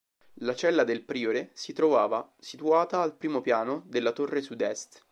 La 0.39 0.55
cella 0.55 0.83
del 0.83 1.03
priore 1.03 1.51
si 1.53 1.73
trovava 1.73 2.27
situata 2.39 3.01
al 3.03 3.13
primo 3.15 3.39
piano 3.41 3.83
della 3.85 4.13
torre 4.13 4.41
sud 4.41 4.61
est. 4.61 4.99